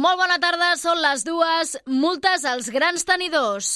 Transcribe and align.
Molt 0.00 0.16
bona 0.16 0.38
tarda, 0.40 0.70
són 0.80 0.96
les 1.04 1.24
dues. 1.26 1.74
Multes 1.84 2.46
als 2.48 2.70
grans 2.72 3.04
tenidors. 3.04 3.74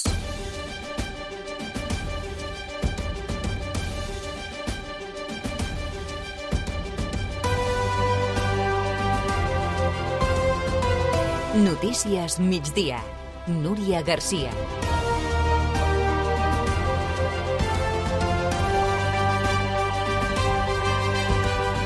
Notícies 11.67 12.39
migdia. 12.41 13.03
Núria 13.45 14.01
Garcia. 14.01 14.94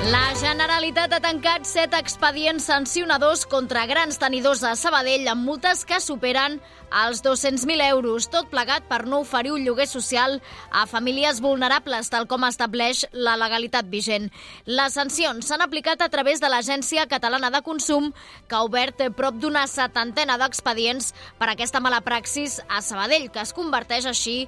La 0.10 0.34
Generalitat 0.34 1.12
ha 1.14 1.20
tancat 1.22 1.68
set 1.70 1.94
expedients 1.94 2.66
sancionadors 2.66 3.44
contra 3.46 3.84
grans 3.86 4.18
tenidors 4.18 4.64
de 4.66 4.72
Sabadell 4.80 5.28
amb 5.30 5.46
multes 5.46 5.84
que 5.86 6.00
superen 6.02 6.56
els 6.90 7.22
200.000 7.22 7.84
euros, 7.92 8.26
tot 8.34 8.48
plegat 8.50 8.88
per 8.90 9.04
no 9.06 9.20
oferir 9.22 9.52
un 9.54 9.62
lloguer 9.62 9.86
social 9.86 10.40
a 10.72 10.88
famílies 10.90 11.38
vulnerables, 11.44 12.10
tal 12.10 12.26
com 12.32 12.48
estableix 12.48 13.04
la 13.14 13.36
legalitat 13.38 13.86
vigent. 13.92 14.30
Les 14.66 14.96
sancions 14.98 15.46
s'han 15.46 15.62
aplicat 15.62 16.02
a 16.02 16.10
través 16.10 16.42
de 16.42 16.50
l'Agència 16.50 17.06
Catalana 17.12 17.52
de 17.54 17.62
Consum, 17.62 18.10
que 18.48 18.58
ha 18.58 18.64
obert 18.66 19.04
prop 19.18 19.38
d'una 19.38 19.68
setantena 19.70 20.40
d'expedients 20.42 21.12
per 21.38 21.52
aquesta 21.52 21.84
mala 21.84 22.02
praxis 22.02 22.58
a 22.68 22.82
Sabadell, 22.82 23.30
que 23.30 23.44
es 23.44 23.54
converteix 23.54 24.10
així 24.10 24.40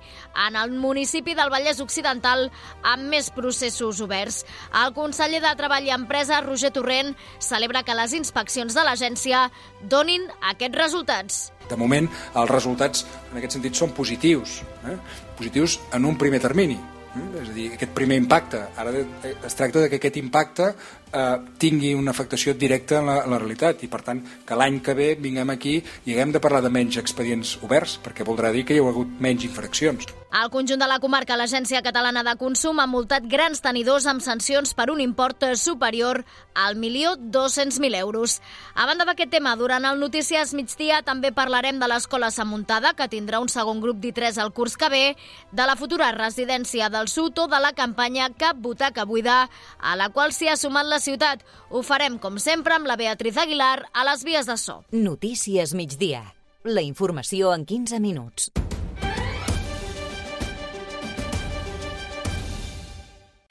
en 0.48 0.57
el 0.57 0.73
municipi 0.73 1.38
del 1.38 1.54
Vallès 1.54 1.84
Occidental 1.85 2.48
amb 2.82 3.09
més 3.13 3.30
processos 3.30 4.02
oberts. 4.02 4.41
El 4.82 4.96
conseller 4.98 5.43
de 5.46 5.51
Treball 5.60 5.88
i 5.88 5.94
Empresa, 5.96 6.41
Roger 6.46 6.72
Torrent, 6.76 7.14
celebra 7.40 7.84
que 7.84 7.96
les 7.98 8.16
inspeccions 8.18 8.76
de 8.76 8.86
l'agència 8.88 9.48
donin 9.82 10.27
aquests 10.54 10.80
resultats. 10.80 11.41
De 11.70 11.77
moment, 11.80 12.10
els 12.36 12.52
resultats 12.52 13.05
en 13.32 13.40
aquest 13.40 13.58
sentit 13.58 13.77
són 13.77 13.93
positius, 13.96 14.62
eh? 14.88 14.98
positius 15.38 15.80
en 15.96 16.10
un 16.10 16.18
primer 16.20 16.41
termini. 16.43 16.80
Eh? 17.12 17.26
És 17.41 17.49
a 17.49 17.55
dir, 17.55 17.68
aquest 17.76 17.93
primer 17.96 18.18
impacte. 18.21 18.62
Ara 18.80 18.93
es 18.96 19.58
tracta 19.60 19.84
de 19.84 19.90
que 19.91 19.99
aquest 19.99 20.20
impacte 20.21 20.71
eh, 21.13 21.37
tingui 21.62 21.93
una 21.98 22.12
afectació 22.15 22.54
directa 22.54 22.99
en 22.99 23.12
la, 23.12 23.17
en 23.26 23.35
la 23.35 23.40
realitat 23.41 23.84
i, 23.84 23.91
per 23.91 24.01
tant, 24.05 24.23
que 24.48 24.57
l'any 24.57 24.81
que 24.85 24.95
ve 24.98 25.12
vinguem 25.20 25.53
aquí 25.53 25.77
i 26.05 26.15
haguem 26.15 26.34
de 26.35 26.43
parlar 26.43 26.63
de 26.65 26.73
menys 26.73 26.98
expedients 27.01 27.57
oberts, 27.62 27.99
perquè 28.03 28.27
voldrà 28.27 28.51
dir 28.55 28.65
que 28.65 28.76
hi 28.76 28.81
ha 28.81 28.90
hagut 28.91 29.20
menys 29.20 29.48
infraccions. 29.49 30.09
Al 30.31 30.48
conjunt 30.48 30.79
de 30.79 30.87
la 30.87 31.01
comarca, 31.03 31.35
l'Agència 31.35 31.81
Catalana 31.84 32.21
de 32.23 32.37
Consum 32.40 32.77
ha 32.79 32.87
multat 32.87 33.26
grans 33.27 33.59
tenidors 33.59 34.05
amb 34.07 34.23
sancions 34.23 34.71
per 34.71 34.85
un 34.87 35.01
import 35.03 35.43
superior 35.59 36.21
al 36.55 36.77
milió 36.79 37.18
200.000 37.20 37.98
euros. 37.99 38.37
A 38.73 38.85
banda 38.87 39.03
d'aquest 39.03 39.34
tema, 39.34 39.57
durant 39.59 39.84
el 39.90 39.99
Notícies 39.99 40.53
migdia 40.55 41.01
també 41.03 41.34
parlarem 41.35 41.81
de 41.81 41.90
l'Escola 41.91 42.29
Samuntada, 42.31 42.93
que 42.96 43.09
tindrà 43.12 43.41
un 43.43 43.51
segon 43.51 43.81
grup 43.84 43.99
d'I3 43.99 44.40
al 44.40 44.53
curs 44.55 44.77
que 44.79 44.87
ve, 44.87 45.03
de 45.51 45.65
la 45.68 45.75
futura 45.75 46.13
residència 46.15 46.87
del 46.87 47.12
Sud 47.12 47.43
o 47.43 47.49
de 47.51 47.59
la 47.59 47.73
campanya 47.75 48.29
Cap 48.31 48.55
Butaca 48.55 49.03
Buida, 49.03 49.49
a 49.79 49.98
la 49.99 50.07
qual 50.15 50.31
s'hi 50.31 50.48
ha 50.48 50.55
sumat 50.55 50.87
la 50.87 51.01
ciutat. 51.02 51.44
Ho 51.70 51.82
farem, 51.84 52.20
com 52.21 52.38
sempre, 52.40 52.77
amb 52.77 52.90
la 52.90 52.98
Beatriz 52.99 53.38
Aguilar 53.41 53.90
a 53.91 54.05
les 54.07 54.26
vies 54.27 54.48
de 54.49 54.57
so. 54.62 54.82
Notícies 54.91 55.76
migdia. 55.77 56.24
La 56.63 56.85
informació 56.85 57.55
en 57.58 57.66
15 57.66 57.99
minuts. 57.99 58.52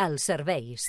Els 0.01 0.31
serveis. 0.31 0.89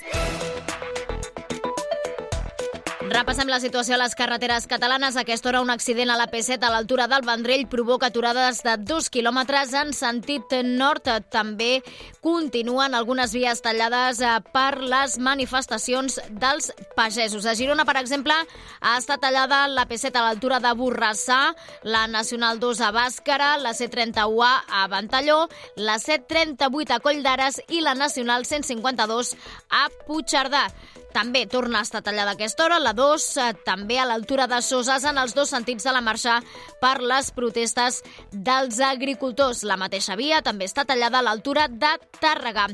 Repassem 3.12 3.50
la 3.52 3.58
situació 3.60 3.92
a 3.92 3.98
les 4.00 4.14
carreteres 4.16 4.64
catalanes. 4.64 5.18
Aquesta 5.20 5.50
hora 5.50 5.60
un 5.60 5.68
accident 5.68 6.08
a 6.08 6.14
la 6.16 6.30
P7 6.32 6.64
a 6.64 6.70
l'altura 6.72 7.04
del 7.10 7.26
Vendrell 7.26 7.66
provoca 7.68 8.08
aturades 8.08 8.62
de 8.64 8.78
dos 8.88 9.10
quilòmetres 9.12 9.74
en 9.76 9.90
sentit 9.92 10.54
nord. 10.64 11.10
També 11.28 11.82
continuen 12.24 12.96
algunes 12.96 13.34
vies 13.36 13.60
tallades 13.60 14.22
eh, 14.24 14.30
per 14.54 14.80
les 14.80 15.18
manifestacions 15.20 16.16
dels 16.30 16.70
pagesos. 16.96 17.44
A 17.44 17.52
Girona, 17.58 17.84
per 17.84 17.98
exemple, 18.00 18.38
ha 18.80 18.94
estat 18.96 19.20
tallada 19.26 19.66
la 19.68 19.84
P7 19.90 20.16
a 20.16 20.24
l'altura 20.30 20.62
de 20.64 20.72
Borrassà, 20.72 21.42
la 21.84 22.06
Nacional 22.08 22.62
2 22.64 22.80
a 22.80 22.94
Bàscara, 22.96 23.58
la 23.60 23.74
C31A 23.76 24.54
a 24.80 24.86
Ventalló, 24.88 25.50
la 25.76 26.00
C38 26.00 26.96
a 26.96 27.02
Coll 27.04 27.20
d'Ares 27.20 27.60
i 27.68 27.84
la 27.84 27.92
Nacional 27.92 28.48
152 28.48 29.36
a 29.68 29.84
Puigcerdà. 30.08 30.64
També 31.12 31.44
torna 31.46 31.82
a 31.82 31.84
estar 31.84 32.00
tallada 32.00 32.32
aquesta 32.32 32.64
hora, 32.64 32.78
la 32.80 32.94
2, 32.96 33.01
eh, 33.36 33.52
també 33.66 33.98
a 34.00 34.06
l'altura 34.08 34.46
de 34.48 34.62
Soses, 34.64 35.04
en 35.04 35.18
els 35.20 35.34
dos 35.36 35.50
sentits 35.52 35.84
de 35.84 35.92
la 35.92 36.00
marxa 36.00 36.38
per 36.80 37.02
les 37.04 37.28
protestes 37.36 38.00
dels 38.32 38.80
agricultors. 38.80 39.60
La 39.68 39.76
mateixa 39.76 40.16
via 40.16 40.40
també 40.42 40.64
està 40.64 40.86
tallada 40.88 41.20
a 41.20 41.26
l'altura 41.26 41.68
de 41.68 41.92
Tàrrega. 42.22 42.70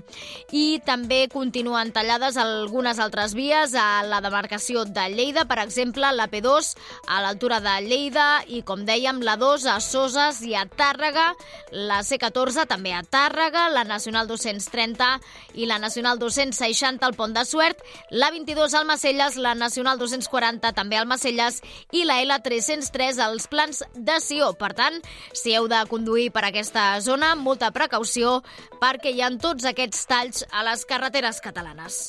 I 0.55 0.79
també 0.87 1.27
continuen 1.33 1.91
tallades 1.91 2.39
algunes 2.39 3.01
altres 3.03 3.35
vies 3.35 3.75
a 3.75 4.05
la 4.07 4.23
demarcació 4.23 4.85
de 4.87 5.09
Lleida, 5.11 5.49
per 5.51 5.59
exemple, 5.65 6.13
la 6.15 6.29
P2 6.31 6.71
a 7.09 7.21
l'altura 7.25 7.59
de 7.65 7.75
Lleida 7.89 8.29
i, 8.47 8.63
com 8.63 8.87
dèiem, 8.87 9.19
la 9.27 9.35
2 9.41 9.67
a 9.67 9.81
Soses 9.83 10.45
i 10.47 10.55
a 10.55 10.65
Tàrrega, 10.71 11.33
la 11.75 12.05
C14 12.07 12.69
també 12.71 12.95
a 12.95 13.03
Tàrrega, 13.03 13.67
la 13.75 13.83
Nacional 13.83 14.31
230 14.31 15.11
i 15.59 15.67
la 15.67 15.83
Nacional 15.83 16.23
260 16.23 17.03
al 17.03 17.19
Pont 17.19 17.35
de 17.35 17.43
Suert, 17.49 17.83
la 18.11 18.29
la22 18.29 18.75
al 18.75 18.85
Macelles, 18.85 19.37
la 19.37 19.55
Nacional 19.55 19.99
240 20.19 20.73
també 20.75 20.99
al 20.99 21.07
Macelles 21.09 21.61
i 21.95 22.05
la 22.09 22.19
L303 22.25 23.21
als 23.23 23.47
plans 23.51 23.83
de 23.95 24.19
Sió. 24.25 24.53
Per 24.59 24.73
tant, 24.79 24.99
si 25.33 25.55
heu 25.55 25.69
de 25.71 25.81
conduir 25.91 26.31
per 26.35 26.45
aquesta 26.49 26.91
zona, 27.05 27.35
molta 27.37 27.71
precaució 27.75 28.41
perquè 28.83 29.15
hi 29.15 29.23
ha 29.23 29.31
tots 29.39 29.69
aquests 29.69 30.07
talls 30.11 30.45
a 30.51 30.65
les 30.67 30.85
carreteres 30.89 31.41
catalanes. 31.45 32.09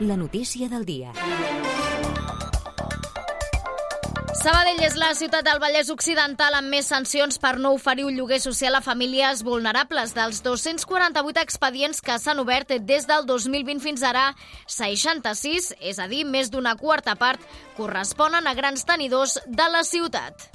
La 0.00 0.16
notícia 0.18 0.68
del 0.68 0.84
dia. 0.84 1.12
Sabadell 4.44 4.82
és 4.84 4.92
la 5.00 5.06
ciutat 5.16 5.46
del 5.46 5.56
Vallès 5.56 5.88
Occidental 5.88 6.52
amb 6.58 6.68
més 6.68 6.90
sancions 6.92 7.38
per 7.40 7.54
no 7.56 7.70
oferir 7.72 8.04
un 8.04 8.12
lloguer 8.12 8.36
social 8.44 8.76
a 8.76 8.82
famílies 8.84 9.40
vulnerables. 9.46 10.12
Dels 10.12 10.42
248 10.44 11.40
expedients 11.40 12.04
que 12.04 12.18
s'han 12.20 12.42
obert 12.42 12.74
des 12.84 13.08
del 13.08 13.24
2020 13.24 13.80
fins 13.80 14.04
ara, 14.04 14.26
66, 14.68 15.70
és 15.80 15.96
a 15.96 16.10
dir, 16.12 16.26
més 16.28 16.52
d'una 16.52 16.76
quarta 16.76 17.16
part, 17.16 17.40
corresponen 17.78 18.44
a 18.44 18.52
grans 18.52 18.84
tenidors 18.84 19.38
de 19.48 19.70
la 19.72 19.80
ciutat. 19.80 20.50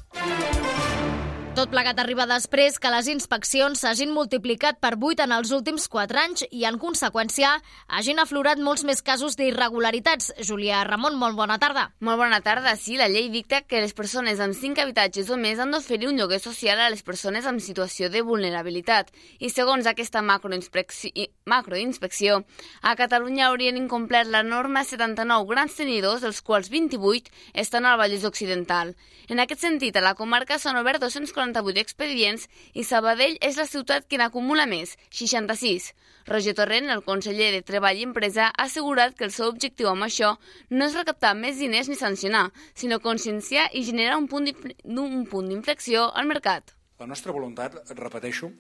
Tot 1.60 1.74
plegat 1.74 1.98
arriba 2.00 2.24
després 2.24 2.78
que 2.80 2.88
les 2.88 3.10
inspeccions 3.12 3.82
s'hagin 3.84 4.14
multiplicat 4.16 4.78
per 4.80 4.94
8 4.96 5.26
en 5.26 5.34
els 5.36 5.50
últims 5.52 5.90
4 5.92 6.20
anys 6.22 6.44
i, 6.56 6.62
en 6.64 6.78
conseqüència, 6.80 7.50
hagin 7.98 8.22
aflorat 8.24 8.62
molts 8.64 8.86
més 8.88 9.02
casos 9.04 9.36
d'irregularitats. 9.36 10.30
Júlia 10.48 10.86
Ramon, 10.88 11.18
molt 11.20 11.36
bona 11.36 11.58
tarda. 11.60 11.90
Molt 12.00 12.22
bona 12.22 12.40
tarda. 12.46 12.78
Sí, 12.80 12.96
la 12.96 13.10
llei 13.12 13.28
dicta 13.34 13.60
que 13.68 13.82
les 13.84 13.92
persones 13.92 14.40
amb 14.40 14.56
5 14.56 14.86
habitatges 14.86 15.28
o 15.28 15.36
més 15.36 15.60
han 15.60 15.76
d'oferir 15.76 16.08
un 16.08 16.22
lloguer 16.22 16.40
social 16.40 16.80
a 16.80 16.88
les 16.94 17.04
persones 17.04 17.44
amb 17.44 17.60
situació 17.60 18.08
de 18.08 18.24
vulnerabilitat. 18.24 19.12
I 19.44 19.52
segons 19.52 19.92
aquesta 19.92 20.24
macroinspecció, 20.24 21.28
macroinspecció 21.44 22.40
a 22.80 22.96
Catalunya 22.96 23.50
haurien 23.50 23.76
incomplert 23.76 24.32
la 24.32 24.46
norma 24.48 24.86
79 24.88 25.52
grans 25.52 25.76
tenidors, 25.76 26.24
dels 26.24 26.40
quals 26.40 26.72
28 26.72 27.36
estan 27.52 27.84
al 27.84 28.00
Vallès 28.00 28.24
Occidental. 28.24 28.96
En 29.28 29.44
aquest 29.44 29.68
sentit, 29.68 30.00
a 30.00 30.08
la 30.08 30.16
comarca 30.16 30.56
s'han 30.56 30.80
obert 30.80 31.04
240 31.04 31.49
48 31.54 31.82
expedients 31.82 32.48
i 32.74 32.84
Sabadell 32.84 33.38
és 33.42 33.58
la 33.58 33.66
ciutat 33.70 34.08
que 34.08 34.20
n'acumula 34.22 34.66
més, 34.70 34.96
66. 35.10 35.92
Roger 36.30 36.54
Torrent, 36.58 36.90
el 36.94 37.04
conseller 37.04 37.52
de 37.56 37.62
Treball 37.66 37.98
i 37.98 38.06
Empresa, 38.06 38.50
ha 38.50 38.66
assegurat 38.68 39.16
que 39.18 39.26
el 39.26 39.34
seu 39.34 39.50
objectiu 39.50 39.90
amb 39.90 40.06
això 40.06 40.36
no 40.70 40.86
és 40.86 40.98
recaptar 40.98 41.34
més 41.36 41.58
diners 41.58 41.90
ni 41.90 41.98
sancionar, 41.98 42.50
sinó 42.74 43.00
conscienciar 43.00 43.70
i 43.74 43.84
generar 43.84 44.18
un 44.18 44.28
punt 44.30 45.50
d'inflexió 45.50 46.10
al 46.14 46.30
mercat. 46.30 46.76
La 47.00 47.08
nostra 47.08 47.34
voluntat, 47.34 47.80
repeteixo, 47.96 48.52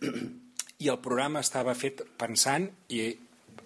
i 0.79 0.87
el 0.87 1.01
programa 1.03 1.43
estava 1.43 1.75
fet 1.75 2.05
pensant 2.17 2.69
i 2.89 3.03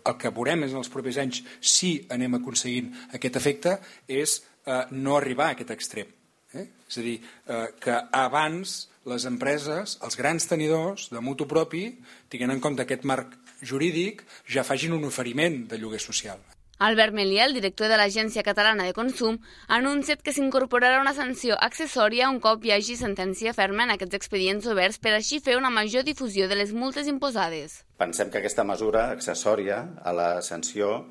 el 0.04 0.18
que 0.20 0.32
veurem 0.34 0.66
en 0.66 0.76
els 0.80 0.90
propers 0.92 1.20
anys 1.22 1.44
si 1.62 1.94
anem 2.12 2.40
aconseguint 2.40 2.90
aquest 3.14 3.38
efecte 3.40 3.78
és 4.08 4.42
eh, 4.42 4.84
no 4.92 5.16
arribar 5.18 5.52
a 5.52 5.58
aquest 5.58 5.72
extrem. 5.76 6.10
Eh? 6.54 6.68
És 6.90 6.98
a 6.98 7.06
dir, 7.06 7.20
eh, 7.48 7.68
que 7.82 8.00
abans 8.12 8.76
les 9.10 9.26
empreses, 9.26 9.98
els 10.06 10.18
grans 10.18 10.48
tenidors 10.48 11.10
de 11.12 11.22
mutu 11.22 11.48
propi, 11.50 11.88
tinguent 12.30 12.56
en 12.56 12.64
compte 12.64 12.86
aquest 12.86 13.04
marc 13.04 13.36
jurídic, 13.62 14.24
ja 14.48 14.64
facin 14.64 14.94
un 14.94 15.04
oferiment 15.08 15.64
de 15.68 15.80
lloguer 15.80 16.00
social. 16.00 16.40
Albert 16.84 17.14
Meliel, 17.14 17.54
director 17.54 17.88
de 17.88 17.98
l'Agència 18.00 18.44
Catalana 18.44 18.84
de 18.84 18.96
Consum, 18.98 19.38
ha 19.70 19.78
anunciat 19.78 20.24
que 20.26 20.34
s'incorporarà 20.36 21.00
una 21.00 21.14
sanció 21.16 21.56
accessòria 21.56 22.28
un 22.32 22.42
cop 22.44 22.66
hi 22.66 22.74
hagi 22.76 22.98
sentència 23.00 23.54
ferma 23.56 23.86
en 23.86 23.94
aquests 23.94 24.18
expedients 24.18 24.68
oberts 24.68 25.00
per 25.00 25.14
així 25.14 25.40
fer 25.40 25.56
una 25.56 25.72
major 25.72 26.04
difusió 26.04 26.50
de 26.50 26.58
les 26.60 26.74
multes 26.74 27.08
imposades. 27.08 27.84
Pensem 28.02 28.34
que 28.34 28.42
aquesta 28.42 28.66
mesura 28.68 29.06
accessòria 29.14 29.80
a 30.04 30.12
la 30.18 30.30
sanció 30.42 31.06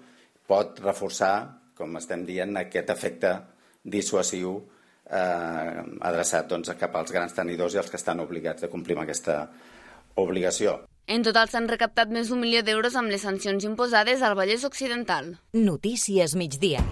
pot 0.50 0.82
reforçar, 0.82 1.62
com 1.78 1.96
estem 1.96 2.26
dient, 2.28 2.58
aquest 2.58 2.90
efecte 2.92 3.38
dissuasiu 3.82 4.58
eh, 5.12 5.82
adreçat 6.00 6.48
doncs, 6.50 6.72
cap 6.80 6.96
als 6.96 7.12
grans 7.12 7.36
tenidors 7.36 7.76
i 7.76 7.82
els 7.82 7.92
que 7.92 8.00
estan 8.00 8.24
obligats 8.24 8.64
de 8.64 8.72
complir 8.72 8.96
amb 8.96 9.04
aquesta 9.06 9.44
obligació. 10.16 10.80
En 11.06 11.24
total 11.26 11.48
s'han 11.50 11.68
recaptat 11.70 12.12
més 12.14 12.30
d'un 12.30 12.40
milió 12.40 12.62
d'euros 12.62 12.96
amb 12.96 13.10
les 13.10 13.24
sancions 13.26 13.64
imposades 13.68 14.22
al 14.22 14.36
Vallès 14.38 14.64
Occidental. 14.68 15.34
Notícies 15.52 16.36
migdia. 16.38 16.84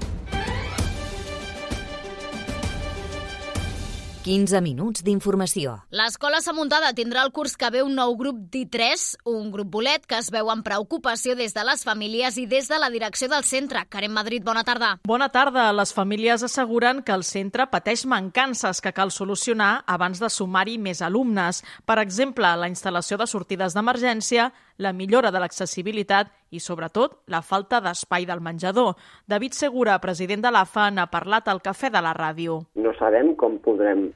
15 4.31 4.61
minuts 4.63 5.03
d'informació. 5.03 5.73
L'Escola 5.91 6.39
Samuntada 6.39 6.93
tindrà 6.95 7.25
el 7.27 7.33
curs 7.35 7.57
que 7.59 7.67
ve 7.75 7.81
un 7.83 7.97
nou 7.99 8.13
grup 8.15 8.37
d'I3, 8.53 9.07
un 9.27 9.49
grup 9.51 9.73
bolet 9.75 10.05
que 10.07 10.21
es 10.23 10.29
veu 10.31 10.53
amb 10.53 10.63
preocupació 10.63 11.35
des 11.35 11.57
de 11.57 11.65
les 11.67 11.83
famílies 11.83 12.39
i 12.39 12.45
des 12.47 12.69
de 12.71 12.79
la 12.79 12.93
direcció 12.95 13.27
del 13.33 13.43
centre. 13.49 13.83
Karen 13.91 14.15
Madrid, 14.15 14.45
bona 14.47 14.63
tarda. 14.63 14.93
Bona 15.03 15.33
tarda. 15.35 15.65
Les 15.75 15.91
famílies 15.97 16.45
asseguren 16.47 17.03
que 17.03 17.17
el 17.17 17.25
centre 17.27 17.67
pateix 17.73 18.07
mancances 18.07 18.79
que 18.79 18.95
cal 18.95 19.11
solucionar 19.11 19.83
abans 19.91 20.23
de 20.23 20.31
sumar-hi 20.31 20.79
més 20.79 21.03
alumnes. 21.03 21.65
Per 21.83 21.99
exemple, 21.99 22.55
la 22.55 22.71
instal·lació 22.71 23.19
de 23.19 23.27
sortides 23.27 23.75
d'emergència, 23.75 24.53
la 24.81 24.93
millora 24.97 25.31
de 25.31 25.41
l'accessibilitat 25.43 26.31
i, 26.51 26.61
sobretot, 26.61 27.21
la 27.29 27.43
falta 27.45 27.83
d'espai 27.85 28.25
del 28.27 28.41
menjador. 28.41 28.95
David 29.29 29.53
Segura, 29.59 29.99
president 30.01 30.43
de 30.47 30.51
l'AFA, 30.51 30.89
n'ha 30.91 31.07
parlat 31.13 31.51
al 31.53 31.61
Cafè 31.61 31.93
de 31.93 32.01
la 32.01 32.15
Ràdio. 32.17 32.57
No 32.81 32.95
sabem 32.99 33.35
com 33.37 33.59
podrem 33.61 34.09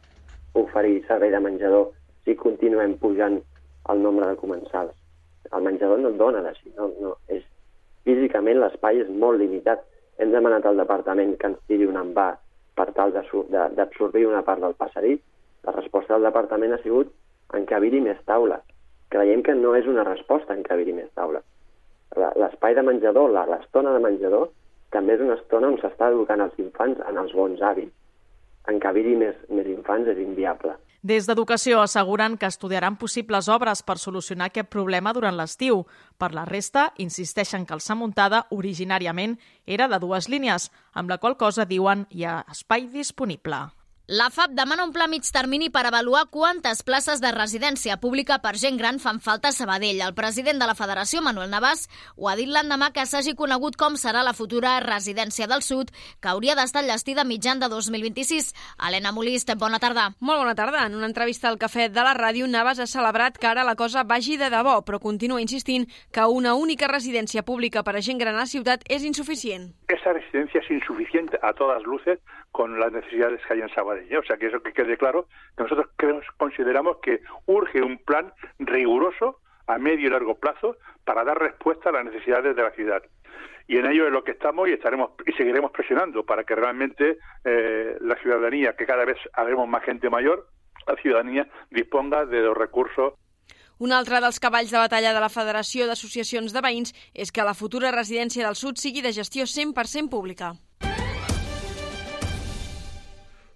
oferir 0.56 1.02
servei 1.08 1.34
de 1.34 1.42
menjador 1.44 1.90
si 2.24 2.36
continuem 2.40 2.96
pujant 3.02 3.40
el 3.92 4.02
nombre 4.02 4.30
de 4.30 4.38
comensals. 4.40 4.94
El 5.52 5.66
menjador 5.66 6.00
no 6.00 6.14
et 6.14 6.16
dona 6.18 6.40
de 6.42 6.54
si, 6.56 6.72
no, 6.78 6.88
no. 7.02 7.12
És, 7.28 7.44
físicament 8.08 8.62
l'espai 8.62 9.04
és 9.04 9.10
molt 9.12 9.42
limitat. 9.42 9.84
Hem 10.18 10.32
demanat 10.32 10.64
al 10.64 10.80
departament 10.80 11.36
que 11.36 11.52
ens 11.52 11.60
tiri 11.68 11.86
un 11.90 12.00
envà 12.00 12.30
per 12.74 12.88
tal 12.96 13.12
d'absorbir 13.12 14.24
una 14.26 14.42
part 14.46 14.64
del 14.64 14.78
passadís. 14.80 15.20
La 15.64 15.76
resposta 15.76 16.16
del 16.16 16.30
departament 16.30 16.72
ha 16.72 16.80
sigut 16.82 17.12
encabir-hi 17.54 18.00
més 18.00 18.18
taules. 18.24 18.64
Creiem 19.14 19.42
que 19.46 19.54
no 19.54 19.74
és 19.78 19.86
una 19.90 20.04
resposta 20.06 20.56
encabir-hi 20.58 20.94
més 20.96 21.10
taules. 21.18 21.44
L'espai 22.42 22.74
de 22.74 22.82
menjador, 22.86 23.30
l'estona 23.34 23.94
de 23.94 24.02
menjador, 24.02 24.48
també 24.94 25.14
és 25.16 25.22
una 25.22 25.38
estona 25.38 25.70
on 25.70 25.78
s'està 25.82 26.10
educant 26.10 26.42
els 26.44 26.58
infants 26.62 27.02
en 27.08 27.20
els 27.22 27.34
bons 27.34 27.62
hàbits 27.62 27.94
encabir-hi 28.70 29.14
més, 29.18 29.36
més 29.52 29.68
infants 29.68 30.08
és 30.08 30.20
inviable. 30.22 30.74
Des 31.04 31.26
d'Educació 31.28 31.82
asseguren 31.82 32.38
que 32.40 32.48
estudiaran 32.48 32.96
possibles 32.96 33.50
obres 33.52 33.82
per 33.84 33.98
solucionar 34.00 34.48
aquest 34.48 34.70
problema 34.72 35.12
durant 35.12 35.36
l'estiu. 35.36 35.82
Per 36.16 36.30
la 36.32 36.46
resta, 36.48 36.86
insisteixen 36.96 37.66
que 37.68 37.76
el 37.76 37.84
Samuntada 37.84 38.46
originàriament 38.56 39.36
era 39.66 39.88
de 39.92 40.00
dues 40.00 40.30
línies, 40.32 40.70
amb 40.94 41.12
la 41.12 41.18
qual 41.20 41.36
cosa 41.36 41.68
diuen 41.68 42.06
hi 42.10 42.24
ha 42.24 42.40
espai 42.50 42.88
disponible. 42.88 43.66
La 44.06 44.28
FAP 44.28 44.50
demana 44.52 44.84
un 44.84 44.90
pla 44.92 45.06
mig 45.08 45.24
termini 45.32 45.70
per 45.72 45.86
avaluar 45.88 46.26
quantes 46.28 46.82
places 46.84 47.22
de 47.22 47.30
residència 47.32 47.94
pública 47.96 48.36
per 48.44 48.50
gent 48.60 48.76
gran 48.76 48.98
fan 49.00 49.16
falta 49.16 49.48
a 49.48 49.56
Sabadell. 49.56 50.02
El 50.04 50.12
president 50.12 50.58
de 50.60 50.66
la 50.68 50.74
Federació, 50.76 51.22
Manuel 51.24 51.48
Navàs, 51.48 51.86
ho 52.20 52.28
ha 52.28 52.34
dit 52.36 52.50
l'endemà 52.52 52.90
que 52.92 53.06
s'hagi 53.08 53.32
conegut 53.32 53.78
com 53.80 53.96
serà 53.96 54.20
la 54.20 54.34
futura 54.36 54.74
residència 54.84 55.48
del 55.48 55.64
sud, 55.64 55.88
que 56.20 56.28
hauria 56.28 56.52
d'estar 56.52 56.82
enllestida 56.84 57.24
mitjan 57.24 57.64
de 57.64 57.70
2026. 57.72 58.52
Helena 58.76 59.14
Molist, 59.16 59.54
bona 59.56 59.80
tarda. 59.80 60.10
Molt 60.20 60.42
bona 60.42 60.54
tarda. 60.54 60.84
En 60.84 61.00
una 61.00 61.08
entrevista 61.08 61.48
al 61.48 61.56
Cafè 61.56 61.88
de 61.88 62.04
la 62.04 62.12
Ràdio, 62.12 62.44
Navas 62.44 62.84
ha 62.84 62.86
celebrat 62.86 63.40
que 63.40 63.48
ara 63.48 63.64
la 63.64 63.74
cosa 63.74 64.04
vagi 64.04 64.36
de 64.36 64.52
debò, 64.52 64.82
però 64.84 65.00
continua 65.00 65.40
insistint 65.40 65.88
que 66.12 66.28
una 66.28 66.52
única 66.52 66.92
residència 66.92 67.40
pública 67.40 67.80
per 67.80 67.96
a 67.96 68.04
gent 68.04 68.20
gran 68.20 68.36
a 68.36 68.44
la 68.44 68.52
ciutat 68.52 68.84
és 68.84 69.00
insuficient. 69.00 69.70
Esa 69.88 70.12
residencia 70.12 70.60
es 70.60 70.70
insuficiente 70.70 71.40
a 71.40 71.54
todas 71.54 71.82
luces 71.84 72.20
con 72.52 72.78
las 72.78 72.92
necesidades 72.92 73.40
que 73.48 73.54
hay 73.54 73.62
en 73.62 73.74
Sabadell. 73.74 73.93
O 73.94 74.22
sea, 74.24 74.36
que 74.36 74.46
eso 74.46 74.62
que 74.62 74.72
quede 74.72 74.96
claro, 74.96 75.26
que 75.56 75.62
nosotros 75.62 75.86
consideramos 76.36 76.98
que 77.02 77.20
urge 77.46 77.82
un 77.82 77.98
plan 77.98 78.32
riguroso 78.58 79.40
a 79.66 79.78
medio 79.78 80.08
y 80.08 80.10
largo 80.10 80.36
plazo 80.36 80.76
para 81.04 81.24
dar 81.24 81.38
respuesta 81.38 81.88
a 81.88 81.92
las 81.92 82.04
necesidades 82.04 82.54
de 82.54 82.62
la 82.62 82.70
ciudad. 82.72 83.02
Y 83.66 83.78
en 83.78 83.86
ello 83.86 84.06
es 84.06 84.12
lo 84.12 84.24
que 84.24 84.32
estamos 84.32 84.68
y 84.68 84.72
estaremos 84.72 85.12
y 85.26 85.32
seguiremos 85.32 85.70
presionando 85.70 86.24
para 86.24 86.44
que 86.44 86.54
realmente 86.54 87.18
eh, 87.44 87.96
la 88.00 88.16
ciudadanía, 88.16 88.76
que 88.76 88.84
cada 88.84 89.04
vez 89.06 89.16
haremos 89.32 89.66
más 89.66 89.82
gente 89.84 90.10
mayor, 90.10 90.48
la 90.86 90.96
ciudadanía 90.96 91.48
disponga 91.70 92.26
de 92.26 92.40
los 92.40 92.56
recursos 92.56 93.14
un 93.78 93.92
altre 93.92 94.20
dels 94.22 94.38
cavalls 94.38 94.70
de 94.70 94.78
batalla 94.78 95.12
de 95.12 95.20
la 95.20 95.28
Federació 95.28 95.88
d'Associacions 95.88 96.52
de 96.54 96.60
Veïns 96.62 96.94
és 97.12 97.32
que 97.34 97.42
la 97.42 97.56
futura 97.58 97.90
residència 97.90 98.46
del 98.46 98.54
Sud 98.54 98.78
sigui 98.78 99.02
de 99.02 99.12
gestió 99.12 99.48
100% 99.50 100.08
pública. 100.12 100.52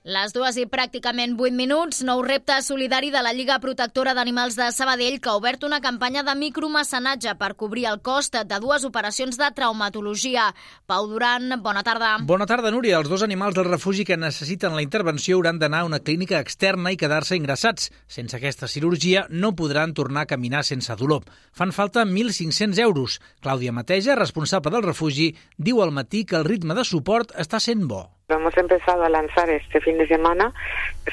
Les 0.08 0.32
dues 0.32 0.56
i 0.56 0.62
pràcticament 0.64 1.34
8 1.37 1.52
minuts, 1.52 1.99
nou 2.08 2.22
repte 2.25 2.55
solidari 2.64 3.10
de 3.12 3.20
la 3.20 3.34
Lliga 3.37 3.58
Protectora 3.60 4.14
d'Animals 4.16 4.55
de 4.56 4.70
Sabadell 4.72 5.19
que 5.20 5.28
ha 5.28 5.34
obert 5.37 5.66
una 5.69 5.82
campanya 5.84 6.22
de 6.25 6.32
micromecenatge 6.32 7.34
per 7.37 7.50
cobrir 7.60 7.84
el 7.90 8.00
cost 8.00 8.38
de 8.38 8.60
dues 8.62 8.87
operacions 8.88 9.37
de 9.37 9.50
traumatologia. 9.52 10.46
Pau 10.88 11.10
Duran, 11.12 11.58
bona 11.60 11.84
tarda. 11.84 12.14
Bona 12.25 12.49
tarda, 12.49 12.72
Núria. 12.72 12.96
Els 12.96 13.12
dos 13.12 13.26
animals 13.26 13.60
del 13.60 13.69
refugi 13.69 14.08
que 14.08 14.16
necessiten 14.16 14.72
la 14.72 14.87
intervenció 14.87 15.37
hauran 15.37 15.60
d'anar 15.60 15.84
a 15.84 15.90
una 15.93 16.00
clínica 16.00 16.40
externa 16.40 16.88
i 16.88 16.96
quedar-se 16.96 17.37
ingressats. 17.37 17.93
Sense 18.08 18.40
aquesta 18.40 18.64
cirurgia 18.64 19.26
no 19.28 19.52
podran 19.52 19.93
tornar 19.93 20.25
a 20.25 20.32
caminar 20.32 20.64
sense 20.64 20.96
dolor. 20.96 21.28
Fan 21.52 21.76
falta 21.76 22.08
1.500 22.08 22.81
euros. 22.81 23.20
Clàudia 23.44 23.76
Mateja, 23.76 24.16
responsable 24.16 24.72
del 24.72 24.88
refugi, 24.88 25.34
diu 25.58 25.84
al 25.84 25.93
matí 25.93 26.25
que 26.25 26.40
el 26.40 26.49
ritme 26.49 26.72
de 26.72 26.88
suport 26.96 27.37
està 27.37 27.61
sent 27.61 27.84
bo. 27.84 28.06
Hemos 28.30 28.54
empezado 28.58 29.04
a 29.04 29.08
lanzar 29.08 29.48
este 29.48 29.80
fin 29.80 29.96
de 29.96 30.06
semana, 30.06 30.52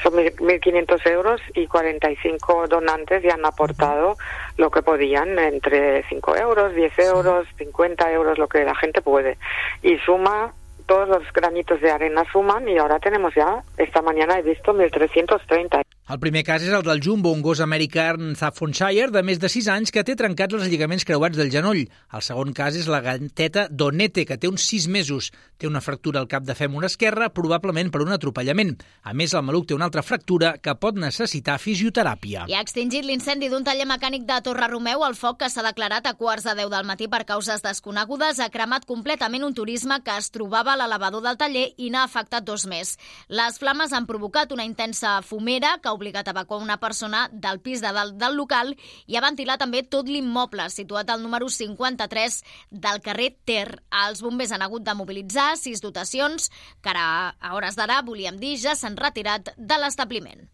son 0.02 0.12
1.500 0.12 1.10
euros 1.10 1.40
y 1.54 1.66
45 1.66 2.68
donantes 2.68 3.22
ya 3.22 3.32
han 3.32 3.46
aportado 3.46 4.18
lo 4.58 4.70
que 4.70 4.82
podían, 4.82 5.38
entre 5.38 6.02
5 6.10 6.36
euros, 6.36 6.74
10 6.74 6.98
euros, 6.98 7.48
50 7.56 8.12
euros, 8.12 8.36
lo 8.36 8.48
que 8.48 8.64
la 8.64 8.74
gente 8.74 9.00
puede. 9.00 9.38
Y 9.82 9.96
suma 10.00 10.52
todos 10.86 11.08
los 11.08 11.22
granitos 11.32 11.80
de 11.80 11.90
arena 11.90 12.24
suman 12.32 12.68
y 12.68 12.78
ahora 12.78 12.98
tenemos 12.98 13.34
ya, 13.34 13.62
esta 13.76 14.02
mañana 14.02 14.38
he 14.38 14.42
visto 14.42 14.72
1.330. 14.72 15.82
El 16.06 16.20
primer 16.22 16.44
cas 16.46 16.62
és 16.62 16.70
el 16.70 16.84
del 16.86 17.00
Jumbo, 17.02 17.32
un 17.34 17.40
gos 17.42 17.58
american 17.58 18.36
Staffordshire 18.38 19.10
de 19.10 19.24
més 19.26 19.40
de 19.42 19.48
6 19.50 19.66
anys 19.74 19.90
que 19.90 20.04
té 20.06 20.14
trencats 20.14 20.54
els 20.54 20.68
lligaments 20.70 21.02
creuats 21.02 21.34
del 21.34 21.50
genoll. 21.50 21.80
El 22.14 22.22
segon 22.22 22.52
cas 22.54 22.76
és 22.78 22.86
la 22.86 23.00
gateta 23.02 23.64
Donete, 23.70 24.22
que 24.22 24.36
té 24.38 24.46
uns 24.46 24.62
6 24.70 24.86
mesos. 24.94 25.32
Té 25.58 25.66
una 25.66 25.82
fractura 25.82 26.22
al 26.22 26.28
cap 26.30 26.46
de 26.46 26.54
fèmur 26.54 26.84
esquerre, 26.86 27.32
probablement 27.34 27.90
per 27.90 28.04
un 28.04 28.14
atropellament. 28.14 28.76
A 29.02 29.16
més, 29.18 29.34
el 29.34 29.42
maluc 29.42 29.66
té 29.66 29.74
una 29.74 29.88
altra 29.90 30.04
fractura 30.06 30.52
que 30.62 30.76
pot 30.78 30.94
necessitar 30.94 31.58
fisioteràpia. 31.58 32.46
I 32.46 32.54
ha 32.54 32.62
extingit 32.62 33.02
l'incendi 33.02 33.50
d'un 33.50 33.66
taller 33.66 33.88
mecànic 33.90 34.30
de 34.30 34.38
Torre 34.46 34.70
Romeu. 34.70 35.02
El 35.02 35.18
foc 35.18 35.40
que 35.42 35.50
s'ha 35.50 35.66
declarat 35.66 36.06
a 36.06 36.14
quarts 36.14 36.46
de 36.46 36.54
10 36.62 36.70
del 36.70 36.86
matí 36.86 37.10
per 37.10 37.24
causes 37.26 37.66
desconegudes 37.66 38.38
ha 38.38 38.52
cremat 38.54 38.86
completament 38.86 39.42
un 39.42 39.58
turisme 39.58 39.98
que 40.06 40.14
es 40.22 40.30
trobava 40.30 40.75
l'elevador 40.76 41.24
del 41.24 41.38
taller 41.40 41.66
i 41.76 41.90
n'ha 41.90 42.04
afectat 42.06 42.44
dos 42.46 42.66
més. 42.70 42.94
Les 43.28 43.58
flames 43.60 43.92
han 43.92 44.06
provocat 44.08 44.52
una 44.54 44.66
intensa 44.68 45.20
fumera 45.22 45.76
que 45.82 45.92
obligat 45.92 46.28
a 46.28 46.34
evacuar 46.36 46.62
una 46.62 46.78
persona 46.82 47.26
del 47.32 47.60
pis 47.60 47.82
de 47.84 47.92
dalt 47.96 48.16
del 48.20 48.36
local 48.36 48.74
i 49.06 49.16
a 49.16 49.24
ventilar 49.24 49.58
també 49.60 49.82
tot 49.82 50.08
l'immoble 50.08 50.68
situat 50.70 51.10
al 51.10 51.22
número 51.22 51.48
53 51.48 52.42
del 52.70 53.02
carrer 53.04 53.32
Ter. 53.44 53.80
Els 54.06 54.22
bombers 54.22 54.52
han 54.52 54.64
hagut 54.64 54.84
de 54.86 54.94
mobilitzar 54.94 55.54
sis 55.60 55.82
dotacions 55.84 56.50
que 56.82 56.92
ara, 56.92 57.36
a 57.40 57.54
hores 57.56 57.76
d'ara, 57.76 58.02
volíem 58.06 58.40
dir, 58.40 58.56
ja 58.60 58.76
s'han 58.76 58.96
retirat 58.96 59.54
de 59.56 59.80
l'establiment. 59.80 60.46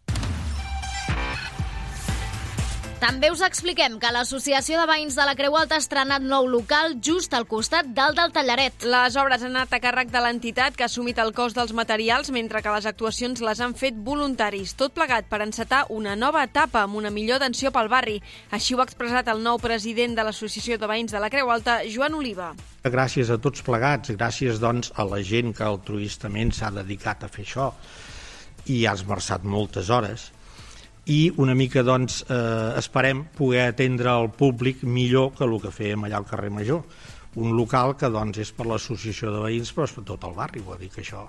També 3.02 3.32
us 3.34 3.40
expliquem 3.42 3.96
que 3.98 4.10
l'Associació 4.14 4.78
de 4.78 4.86
Veïns 4.86 5.16
de 5.18 5.24
la 5.26 5.32
Creu 5.34 5.56
Alta 5.58 5.74
ha 5.74 5.82
estrenat 5.82 6.22
nou 6.22 6.44
local 6.46 6.92
just 7.02 7.32
al 7.34 7.48
costat 7.50 7.88
del 7.96 8.14
del 8.14 8.30
Tallaret. 8.30 8.84
Les 8.86 9.16
obres 9.18 9.42
han 9.42 9.56
anat 9.56 9.72
a 9.74 9.80
càrrec 9.82 10.12
de 10.12 10.20
l'entitat 10.22 10.76
que 10.78 10.84
ha 10.84 10.86
assumit 10.86 11.18
el 11.18 11.32
cost 11.34 11.56
dels 11.58 11.72
materials 11.74 12.30
mentre 12.30 12.60
que 12.62 12.70
les 12.70 12.84
actuacions 12.86 13.40
les 13.42 13.58
han 13.58 13.74
fet 13.80 13.96
voluntaris. 14.06 14.76
Tot 14.78 14.94
plegat 14.94 15.26
per 15.26 15.40
encetar 15.42 15.80
una 15.90 16.14
nova 16.14 16.44
etapa 16.46 16.84
amb 16.86 16.94
una 17.00 17.10
millor 17.10 17.40
atenció 17.40 17.72
pel 17.74 17.90
barri. 17.90 18.20
Així 18.54 18.76
ho 18.76 18.82
ha 18.84 18.86
expressat 18.86 19.32
el 19.32 19.42
nou 19.42 19.58
president 19.58 20.14
de 20.14 20.22
l'Associació 20.28 20.78
de 20.78 20.90
Veïns 20.92 21.10
de 21.10 21.22
la 21.24 21.30
Creu 21.32 21.50
Alta, 21.50 21.80
Joan 21.90 22.14
Oliva. 22.20 22.52
Gràcies 22.86 23.32
a 23.34 23.40
tots 23.42 23.66
plegats, 23.66 24.14
gràcies 24.14 24.62
doncs, 24.62 24.92
a 24.94 25.08
la 25.10 25.18
gent 25.26 25.50
que 25.58 25.66
altruistament 25.66 26.54
s'ha 26.54 26.70
dedicat 26.78 27.26
a 27.26 27.32
fer 27.34 27.48
això 27.48 27.72
i 28.70 28.84
ha 28.86 28.94
esmerçat 28.94 29.42
moltes 29.42 29.90
hores 29.90 30.30
i 31.06 31.32
una 31.42 31.54
mica 31.58 31.82
doncs, 31.82 32.22
eh, 32.28 32.78
esperem 32.78 33.24
poder 33.36 33.68
atendre 33.68 34.12
el 34.12 34.30
públic 34.30 34.84
millor 34.84 35.32
que 35.34 35.44
el 35.48 35.58
que 35.60 35.74
fèiem 35.74 36.06
allà 36.06 36.20
al 36.20 36.28
carrer 36.28 36.50
Major. 36.50 36.84
Un 37.34 37.56
local 37.56 37.96
que 37.96 38.10
doncs, 38.12 38.38
és 38.38 38.52
per 38.52 38.66
l'associació 38.68 39.32
de 39.32 39.40
veïns 39.40 39.72
però 39.72 39.88
és 39.88 39.96
per 39.96 40.04
tot 40.04 40.24
el 40.28 40.34
barri, 40.36 40.60
vull 40.60 40.78
dir 40.78 40.92
que 40.92 41.00
això 41.02 41.26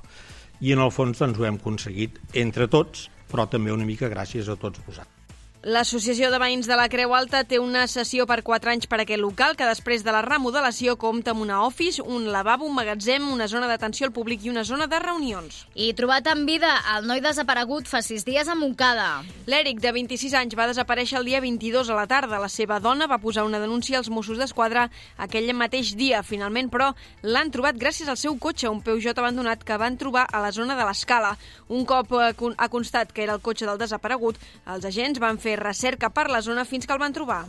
i 0.63 0.71
en 0.71 0.83
el 0.83 0.93
fons 0.95 1.19
doncs, 1.19 1.39
ho 1.39 1.47
hem 1.47 1.59
aconseguit 1.59 2.19
entre 2.45 2.69
tots 2.71 3.09
però 3.31 3.47
també 3.49 3.73
una 3.73 3.87
mica 3.87 4.11
gràcies 4.11 4.49
a 4.49 4.59
tots 4.59 4.83
vosaltres 4.85 5.22
L'Associació 5.63 6.27
de 6.27 6.36
Veïns 6.41 6.67
de 6.67 6.75
la 6.75 6.89
Creu 6.91 7.13
Alta 7.15 7.39
té 7.48 7.55
una 7.55 7.86
sessió 7.88 8.25
per 8.27 8.41
4 8.43 8.67
anys 8.74 8.88
per 8.91 8.98
a 8.98 9.03
aquest 9.05 9.22
local 9.22 9.53
que 9.55 9.63
després 9.63 10.01
de 10.03 10.12
la 10.12 10.20
remodelació 10.25 10.98
compta 11.00 11.32
amb 11.32 11.39
una 11.46 11.62
office, 11.63 12.03
un 12.03 12.25
lavabo, 12.34 12.67
un 12.67 12.75
magatzem, 12.75 13.29
una 13.32 13.48
zona 13.48 13.70
d'atenció 13.72 14.10
al 14.10 14.12
públic 14.12 14.43
i 14.43 14.51
una 14.51 14.65
zona 14.67 14.89
de 14.91 15.00
reunions. 15.00 15.62
I 15.79 15.93
trobat 15.96 16.27
en 16.27 16.43
vida, 16.46 16.74
el 16.98 17.08
noi 17.08 17.22
desaparegut 17.24 17.88
fa 17.88 18.01
6 18.03 18.25
dies 18.27 18.51
a 18.51 18.58
Montcada. 18.60 19.22
L'Eric, 19.48 19.79
de 19.79 19.93
26 19.96 20.36
anys, 20.41 20.58
va 20.60 20.67
desaparèixer 20.67 21.22
el 21.22 21.32
dia 21.32 21.39
22 21.39 21.88
a 21.88 21.96
la 21.96 22.10
tarda. 22.12 22.41
La 22.43 22.51
seva 22.51 22.82
dona 22.84 23.08
va 23.08 23.22
posar 23.24 23.48
una 23.48 23.63
denúncia 23.63 24.01
als 24.01 24.12
Mossos 24.12 24.43
d'Esquadra 24.43 24.89
aquell 25.15 25.48
mateix 25.55 25.93
dia. 25.96 26.25
Finalment, 26.27 26.74
però, 26.75 26.91
l'han 27.24 27.55
trobat 27.55 27.79
gràcies 27.79 28.12
al 28.12 28.20
seu 28.20 28.36
cotxe, 28.36 28.67
un 28.67 28.84
Peugeot 28.84 29.15
abandonat 29.15 29.63
que 29.63 29.79
van 29.79 29.96
trobar 29.96 30.27
a 30.27 30.43
la 30.43 30.51
zona 30.51 30.75
de 30.75 30.84
l'Escala. 30.84 31.38
Un 31.72 31.88
cop 31.88 32.12
eh, 32.20 32.36
ha 32.58 32.70
constat 32.72 33.15
que 33.15 33.24
era 33.24 33.39
el 33.39 33.43
cotxe 33.43 33.63
del 33.63 33.79
desaparegut, 33.79 34.36
els 34.67 34.91
agents 34.91 35.24
van 35.24 35.39
fer 35.39 35.52
fer 35.53 35.62
recerca 35.62 36.10
per 36.10 36.29
la 36.31 36.41
zona 36.41 36.65
fins 36.65 36.88
que 36.88 36.93
el 36.93 37.01
van 37.01 37.13
trobar. 37.13 37.43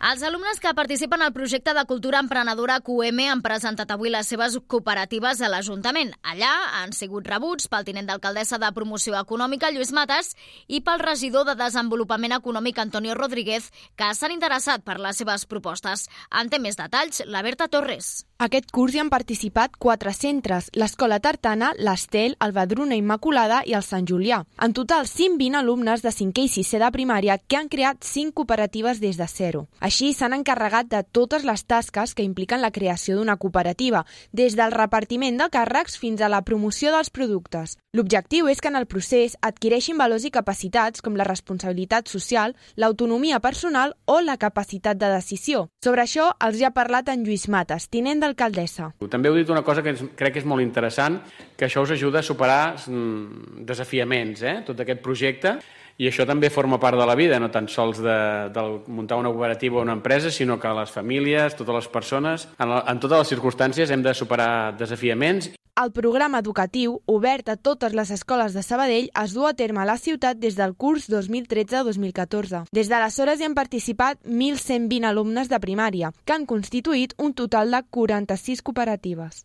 Els 0.00 0.22
alumnes 0.24 0.56
que 0.64 0.70
participen 0.72 1.20
al 1.20 1.34
projecte 1.34 1.74
de 1.76 1.82
cultura 1.84 2.22
emprenedora 2.22 2.78
QM 2.80 3.26
han 3.28 3.42
presentat 3.44 3.90
avui 3.92 4.08
les 4.08 4.30
seves 4.32 4.54
cooperatives 4.64 5.42
a 5.44 5.50
l'Ajuntament. 5.52 6.14
Allà 6.24 6.52
han 6.78 6.94
sigut 6.96 7.28
rebuts 7.28 7.68
pel 7.68 7.84
tinent 7.84 8.08
d'alcaldessa 8.08 8.56
de 8.56 8.70
Promoció 8.72 9.18
Econòmica, 9.18 9.68
Lluís 9.68 9.92
Mates, 9.92 10.32
i 10.68 10.80
pel 10.80 11.04
regidor 11.04 11.44
de 11.44 11.54
Desenvolupament 11.60 12.32
Econòmic, 12.32 12.80
Antonio 12.80 13.12
Rodríguez, 13.14 13.68
que 13.92 14.08
s'han 14.16 14.32
interessat 14.32 14.80
per 14.88 14.96
les 14.96 15.20
seves 15.20 15.44
propostes. 15.44 16.06
En 16.32 16.48
té 16.48 16.56
més 16.56 16.80
detalls, 16.80 17.20
la 17.28 17.44
Berta 17.44 17.68
Torres. 17.68 18.24
Aquest 18.40 18.72
curs 18.72 18.96
hi 18.96 19.02
han 19.02 19.12
participat 19.12 19.76
quatre 19.76 20.14
centres, 20.16 20.70
l'Escola 20.72 21.20
Tartana, 21.20 21.74
l'Estel, 21.76 22.38
el 22.40 22.56
Badruna 22.56 22.96
Immaculada 22.96 23.60
i 23.68 23.76
el 23.76 23.84
Sant 23.84 24.08
Julià. 24.08 24.40
En 24.64 24.72
total, 24.72 25.04
120 25.04 25.60
alumnes 25.60 26.00
de 26.00 26.08
5è 26.08 26.48
i 26.48 26.52
6è 26.56 26.80
de 26.80 26.88
primària 26.96 27.36
que 27.36 27.60
han 27.60 27.68
creat 27.68 28.00
5 28.00 28.32
cooperatives 28.32 29.04
des 29.04 29.20
de 29.20 29.28
zero. 29.28 29.66
Així, 29.90 30.12
s'han 30.14 30.36
encarregat 30.36 30.86
de 30.86 31.00
totes 31.02 31.42
les 31.42 31.64
tasques 31.66 32.12
que 32.14 32.22
impliquen 32.22 32.60
la 32.62 32.70
creació 32.70 33.16
d'una 33.16 33.34
cooperativa, 33.42 34.04
des 34.30 34.54
del 34.54 34.70
repartiment 34.70 35.40
de 35.40 35.48
càrrecs 35.50 35.96
fins 35.98 36.20
a 36.22 36.28
la 36.30 36.44
promoció 36.46 36.92
dels 36.94 37.10
productes. 37.10 37.72
L'objectiu 37.98 38.46
és 38.46 38.62
que 38.62 38.70
en 38.70 38.78
el 38.78 38.86
procés 38.86 39.34
adquireixin 39.42 39.98
valors 39.98 40.28
i 40.28 40.30
capacitats 40.30 41.02
com 41.02 41.18
la 41.18 41.26
responsabilitat 41.26 42.06
social, 42.06 42.54
l'autonomia 42.76 43.40
personal 43.42 43.96
o 44.06 44.20
la 44.22 44.38
capacitat 44.38 45.00
de 45.00 45.10
decisió. 45.10 45.64
Sobre 45.82 46.06
això 46.06 46.28
els 46.46 46.60
hi 46.60 46.68
ha 46.68 46.70
parlat 46.76 47.10
en 47.10 47.26
Lluís 47.26 47.48
Mates, 47.50 47.88
tinent 47.90 48.22
d'alcaldessa. 48.22 48.92
També 49.10 49.26
heu 49.26 49.40
dit 49.40 49.50
una 49.50 49.66
cosa 49.66 49.82
que 49.82 49.96
crec 50.14 50.38
que 50.38 50.44
és 50.44 50.46
molt 50.46 50.62
interessant, 50.62 51.18
que 51.58 51.66
això 51.66 51.82
us 51.82 51.96
ajuda 51.98 52.22
a 52.22 52.28
superar 52.30 52.76
mm, 52.78 53.66
desafiaments, 53.66 54.46
eh? 54.46 54.56
tot 54.70 54.86
aquest 54.86 55.02
projecte, 55.02 55.58
i 56.00 56.08
això 56.08 56.24
també 56.24 56.48
forma 56.48 56.80
part 56.80 56.96
de 56.96 57.06
la 57.06 57.14
vida, 57.18 57.38
no 57.38 57.50
tan 57.52 57.68
sols 57.68 58.00
de, 58.00 58.18
de 58.54 58.66
muntar 58.88 59.20
una 59.20 59.32
cooperativa 59.32 59.78
o 59.78 59.84
una 59.84 59.98
empresa, 59.98 60.32
sinó 60.32 60.58
que 60.58 60.72
les 60.80 60.90
famílies, 60.90 61.56
totes 61.58 61.76
les 61.82 61.88
persones, 61.92 62.48
en, 62.58 62.72
en 62.80 63.00
totes 63.00 63.20
les 63.20 63.34
circumstàncies 63.36 63.92
hem 63.92 64.04
de 64.06 64.16
superar 64.16 64.76
desafiaments 64.80 65.52
el 65.80 65.92
programa 65.96 66.40
educatiu, 66.42 66.98
obert 67.08 67.48
a 67.48 67.56
totes 67.56 67.94
les 67.96 68.10
escoles 68.12 68.52
de 68.52 68.62
Sabadell, 68.66 69.08
es 69.16 69.32
du 69.32 69.46
a 69.48 69.54
terme 69.56 69.80
a 69.80 69.86
la 69.88 69.96
ciutat 69.96 70.36
des 70.36 70.58
del 70.58 70.74
curs 70.76 71.08
2013-2014. 71.08 72.66
Des 72.74 72.90
d'aleshores 72.92 73.40
hi 73.40 73.48
han 73.48 73.56
participat 73.56 74.20
1.120 74.26 75.08
alumnes 75.08 75.48
de 75.48 75.60
primària, 75.62 76.12
que 76.24 76.36
han 76.36 76.44
constituït 76.44 77.16
un 77.16 77.32
total 77.32 77.72
de 77.72 77.84
46 77.88 78.60
cooperatives. 78.66 79.44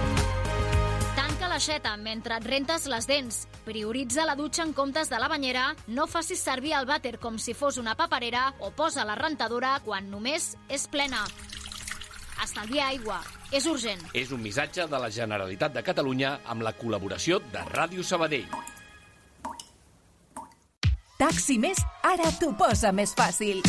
l'aixeta 1.61 1.95
mentre 1.97 2.37
et 2.39 2.45
rentes 2.49 2.87
les 2.89 3.05
dents. 3.05 3.35
Prioritza 3.65 4.23
la 4.25 4.33
dutxa 4.35 4.63
en 4.65 4.71
comptes 4.73 5.09
de 5.11 5.17
la 5.21 5.27
banyera, 5.29 5.75
no 5.93 6.07
facis 6.09 6.41
servir 6.41 6.73
el 6.73 6.87
vàter 6.89 7.19
com 7.21 7.37
si 7.37 7.53
fos 7.53 7.77
una 7.77 7.93
paperera 7.93 8.47
o 8.65 8.71
posa 8.71 9.05
la 9.05 9.13
rentadora 9.15 9.75
quan 9.85 10.09
només 10.09 10.55
és 10.69 10.87
plena. 10.89 11.21
Estalvia 12.41 12.87
aigua. 12.87 13.19
És 13.53 13.67
urgent. 13.69 14.01
És 14.17 14.31
un 14.31 14.41
missatge 14.41 14.87
de 14.89 14.97
la 14.97 15.11
Generalitat 15.13 15.77
de 15.77 15.85
Catalunya 15.85 16.39
amb 16.49 16.65
la 16.65 16.73
col·laboració 16.73 17.37
de 17.53 17.61
Ràdio 17.69 18.01
Sabadell. 18.01 18.49
Taxi 21.21 21.59
Més 21.61 21.77
ara 22.01 22.33
t'ho 22.39 22.55
posa 22.57 22.89
més 22.89 23.13
fàcil. 23.13 23.61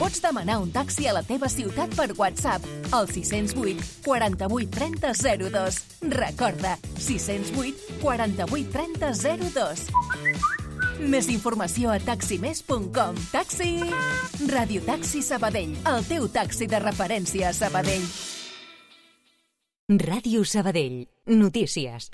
Pots 0.00 0.22
demanar 0.24 0.62
un 0.62 0.70
taxi 0.72 1.04
a 1.10 1.12
la 1.12 1.20
teva 1.20 1.48
ciutat 1.52 1.92
per 1.92 2.14
WhatsApp 2.16 2.64
al 2.96 3.04
608 3.10 4.00
48 4.06 4.70
30 4.72 5.12
02. 5.52 5.76
Recorda, 6.14 6.78
608 6.96 8.00
48 8.00 8.72
30 8.72 9.12
02. 9.52 9.84
Més 11.04 11.28
informació 11.28 11.92
a 11.92 11.98
taximés.com. 12.00 13.20
Taxi! 13.28 13.74
Radio 14.48 14.80
Taxi 14.88 15.20
Sabadell, 15.20 15.76
el 15.92 16.08
teu 16.08 16.28
taxi 16.32 16.64
de 16.64 16.80
referència 16.80 17.52
a 17.52 17.56
Sabadell. 17.56 18.08
Ràdio 20.00 20.46
Sabadell. 20.48 21.02
Notícies. 21.28 22.08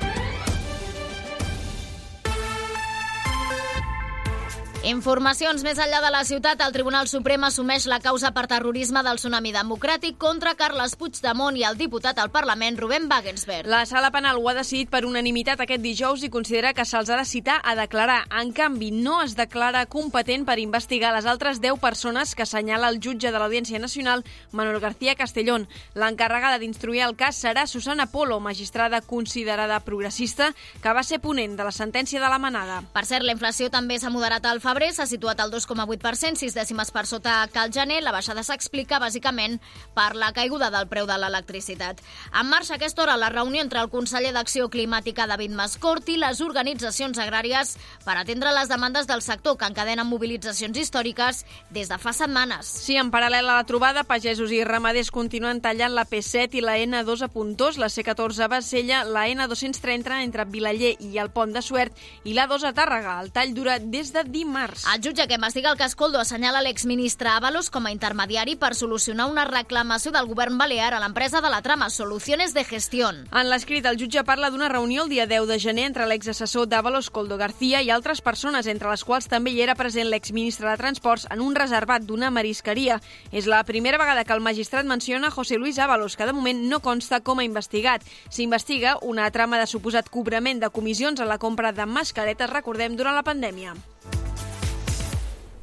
Informacions 4.87 5.64
més 5.66 5.81
enllà 5.83 5.99
de 5.99 6.12
la 6.14 6.21
ciutat, 6.23 6.61
el 6.62 6.71
Tribunal 6.71 7.09
Suprem 7.11 7.43
assumeix 7.43 7.88
la 7.90 7.97
causa 7.99 8.28
per 8.31 8.45
terrorisme 8.47 9.00
del 9.02 9.19
Tsunami 9.19 9.50
Democràtic 9.50 10.14
contra 10.23 10.52
Carles 10.55 10.93
Puigdemont 10.95 11.57
i 11.59 11.64
el 11.66 11.75
diputat 11.75 12.21
al 12.23 12.31
Parlament 12.31 12.78
Rubén 12.78 13.09
Wagensberg. 13.11 13.66
La 13.66 13.81
sala 13.90 14.12
penal 14.14 14.38
ho 14.38 14.47
ha 14.47 14.55
decidit 14.55 14.87
per 14.93 15.00
unanimitat 15.09 15.64
aquest 15.64 15.83
dijous 15.83 16.23
i 16.23 16.31
considera 16.31 16.71
que 16.71 16.85
se'ls 16.87 17.11
ha 17.11 17.16
de 17.19 17.25
citar 17.26 17.57
a 17.64 17.75
declarar. 17.75 18.21
En 18.31 18.52
canvi, 18.55 18.93
no 18.93 19.16
es 19.25 19.35
declara 19.35 19.88
competent 19.90 20.47
per 20.47 20.61
investigar 20.62 21.11
les 21.16 21.26
altres 21.26 21.59
10 21.59 21.83
persones 21.83 22.37
que 22.37 22.47
assenyala 22.47 22.93
el 22.95 23.00
jutge 23.02 23.35
de 23.35 23.43
l'Audiència 23.43 23.83
Nacional, 23.83 24.23
Manuel 24.52 24.78
García 24.78 25.16
Castellón. 25.19 25.66
L'encarregada 25.99 26.62
d'instruir 26.62 27.02
el 27.09 27.16
cas 27.19 27.43
serà 27.43 27.66
Susana 27.66 28.07
Polo, 28.07 28.38
magistrada 28.38 29.02
considerada 29.02 29.83
progressista, 29.83 30.52
que 30.78 30.95
va 30.95 31.02
ser 31.02 31.19
ponent 31.19 31.59
de 31.59 31.66
la 31.66 31.75
sentència 31.75 32.23
de 32.23 32.31
la 32.31 32.38
manada. 32.38 32.85
Per 32.95 33.02
cert, 33.02 33.26
la 33.26 33.35
inflació 33.35 33.66
també 33.66 33.99
s'ha 33.99 34.14
moderat 34.14 34.47
al 34.47 34.62
febrer 34.62 34.75
febrer 34.76 34.92
s'ha 34.92 35.06
situat 35.09 35.38
al 35.40 35.49
2,8%, 35.49 36.37
sis 36.37 36.52
dècimes 36.52 36.90
per 36.92 37.06
sota 37.09 37.38
que 37.49 37.62
el 37.64 37.73
gener. 37.73 38.02
La 38.04 38.12
baixada 38.12 38.42
s'explica 38.45 38.99
bàsicament 39.00 39.54
per 39.97 40.11
la 40.21 40.35
caiguda 40.37 40.68
del 40.75 40.85
preu 40.90 41.06
de 41.09 41.16
l'electricitat. 41.16 42.02
En 42.37 42.50
marxa 42.50 42.75
a 42.75 42.76
aquesta 42.76 43.00
hora 43.00 43.14
la 43.16 43.30
reunió 43.33 43.62
entre 43.64 43.80
el 43.80 43.88
conseller 43.88 44.35
d'Acció 44.37 44.68
Climàtica 44.68 45.25
David 45.26 45.54
Mascort 45.56 46.11
i 46.12 46.18
les 46.21 46.42
organitzacions 46.45 47.16
agràries 47.16 47.73
per 48.04 48.18
atendre 48.18 48.52
les 48.52 48.68
demandes 48.68 49.09
del 49.09 49.23
sector 49.25 49.56
que 49.56 49.64
encadenen 49.64 50.04
mobilitzacions 50.11 50.76
històriques 50.76 51.47
des 51.71 51.88
de 51.88 51.97
fa 51.97 52.12
setmanes. 52.12 52.68
Sí, 52.68 52.99
en 53.00 53.09
paral·lel 53.14 53.49
a 53.49 53.56
la 53.62 53.64
trobada, 53.64 54.04
pagesos 54.04 54.52
i 54.52 54.61
ramaders 54.61 55.09
continuen 55.11 55.62
tallant 55.64 55.97
la 55.97 56.04
P7 56.04 56.61
i 56.61 56.64
la 56.66 56.76
N2 56.83 57.25
a 57.25 57.30
Puntós, 57.33 57.80
la 57.80 57.88
C14 57.88 58.45
a 58.45 58.52
Bassella, 58.52 59.04
la 59.09 59.25
N230 59.25 60.21
entre 60.21 60.45
Vilaller 60.45 60.99
i 61.00 61.16
el 61.16 61.33
Pont 61.33 61.56
de 61.56 61.64
Suert 61.64 61.97
i 62.28 62.37
la 62.37 62.45
2 62.52 62.68
a 62.68 62.76
Tàrrega. 62.76 63.16
El 63.25 63.33
tall 63.33 63.56
dura 63.56 63.80
des 63.80 64.12
de 64.12 64.26
dimarts 64.28 64.66
març. 64.67 64.85
El 64.93 65.03
jutge 65.03 65.27
que 65.27 65.35
investiga 65.35 65.71
el 65.71 65.79
cas 65.79 65.95
Coldo 65.95 66.19
assenyala 66.21 66.63
l'exministre 66.63 67.29
Avalos 67.29 67.71
com 67.71 67.87
a 67.87 67.93
intermediari 67.93 68.57
per 68.57 68.75
solucionar 68.75 69.29
una 69.31 69.45
reclamació 69.45 70.13
del 70.13 70.27
govern 70.27 70.59
balear 70.59 70.95
a 70.95 71.01
l'empresa 71.01 71.41
de 71.41 71.51
la 71.51 71.63
trama 71.63 71.91
Soluciones 71.91 72.55
de 72.55 72.65
Gestión. 72.65 73.27
En 73.33 73.51
l'escrit, 73.51 73.87
el 73.87 73.99
jutge 73.99 74.25
parla 74.25 74.51
d'una 74.51 74.69
reunió 74.69 75.05
el 75.05 75.11
dia 75.11 75.27
10 75.27 75.47
de 75.47 75.59
gener 75.61 75.87
entre 75.87 76.07
l'exassessor 76.07 76.67
d'Avalos, 76.69 77.11
Coldo 77.11 77.37
García, 77.37 77.83
i 77.83 77.91
altres 77.91 78.21
persones, 78.21 78.67
entre 78.67 78.91
les 78.91 79.05
quals 79.05 79.29
també 79.29 79.53
hi 79.53 79.63
era 79.63 79.77
present 79.77 80.11
l'exministre 80.11 80.69
de 80.71 80.77
Transports 80.77 81.27
en 81.31 81.41
un 81.41 81.55
reservat 81.55 82.03
d'una 82.03 82.31
marisqueria. 82.31 83.01
És 83.33 83.47
la 83.47 83.63
primera 83.65 83.99
vegada 83.99 84.25
que 84.25 84.35
el 84.35 84.45
magistrat 84.45 84.87
menciona 84.87 85.31
José 85.31 85.59
Luis 85.59 85.79
Ábalos, 85.79 86.17
que 86.17 86.27
de 86.27 86.33
moment 86.33 86.67
no 86.69 86.81
consta 86.81 87.21
com 87.21 87.39
a 87.39 87.45
investigat. 87.45 88.03
S'investiga 88.31 88.99
una 89.03 89.31
trama 89.31 89.59
de 89.59 89.67
suposat 89.67 90.11
cobrament 90.11 90.61
de 90.61 90.71
comissions 90.71 91.21
a 91.21 91.29
la 91.29 91.39
compra 91.39 91.73
de 91.73 91.87
mascaretes, 91.87 92.51
recordem, 92.51 92.97
durant 92.97 93.15
la 93.15 93.27
pandèmia. 93.27 93.75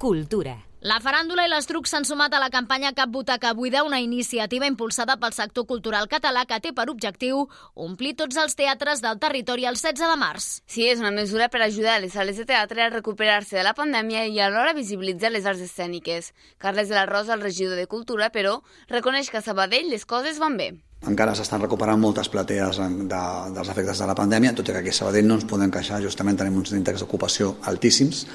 Cultura. 0.04 0.58
La 0.84 0.98
faràndula 1.00 1.46
i 1.48 1.50
les 1.52 1.64
trucs 1.64 1.94
s'han 1.94 2.04
sumat 2.04 2.34
a 2.36 2.40
la 2.44 2.50
campanya 2.52 2.90
Cap 2.92 3.08
Butaca 3.14 3.54
Buida, 3.56 3.86
una 3.88 4.02
iniciativa 4.04 4.68
impulsada 4.68 5.16
pel 5.22 5.32
sector 5.32 5.64
cultural 5.70 6.10
català 6.12 6.44
que 6.50 6.58
té 6.60 6.74
per 6.76 6.90
objectiu 6.92 7.46
omplir 7.86 8.12
tots 8.20 8.42
els 8.44 8.60
teatres 8.60 9.00
del 9.00 9.22
territori 9.24 9.64
el 9.64 9.80
16 9.80 10.04
de 10.04 10.20
març. 10.20 10.50
Sí, 10.68 10.90
és 10.92 11.00
una 11.00 11.16
mesura 11.16 11.48
per 11.48 11.64
ajudar 11.64 12.02
les 12.04 12.20
sales 12.20 12.36
de 12.36 12.50
teatre 12.52 12.84
a 12.84 12.92
recuperar-se 12.92 13.56
de 13.56 13.64
la 13.64 13.78
pandèmia 13.80 14.28
i 14.28 14.42
alhora 14.44 14.76
visibilitzar 14.76 15.32
les 15.32 15.48
arts 15.48 15.64
escèniques. 15.64 16.34
Carles 16.60 16.92
de 16.92 17.00
la 17.00 17.08
Rosa, 17.08 17.38
el 17.40 17.48
regidor 17.48 17.80
de 17.80 17.88
Cultura, 17.88 18.28
però, 18.36 18.60
reconeix 18.92 19.32
que 19.32 19.40
a 19.40 19.48
Sabadell 19.48 19.88
les 19.88 20.04
coses 20.04 20.44
van 20.44 20.60
bé 20.60 20.74
encara 21.10 21.36
s'estan 21.36 21.62
recuperant 21.62 22.00
moltes 22.00 22.30
platees 22.32 22.80
de, 22.80 23.22
dels 23.56 23.72
efectes 23.74 24.02
de 24.02 24.08
la 24.10 24.16
pandèmia, 24.18 24.54
tot 24.56 24.70
i 24.70 24.76
que 24.76 24.82
aquí 24.84 24.94
a 24.94 24.98
Sabadell 24.98 25.28
no 25.28 25.38
ens 25.40 25.48
podem 25.50 25.72
queixar, 25.74 26.02
justament 26.04 26.40
tenim 26.40 26.60
uns 26.62 26.74
índexs 26.76 27.04
d'ocupació 27.04 27.56
altíssims 27.70 28.26